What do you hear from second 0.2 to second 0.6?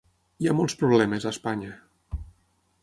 Hi ha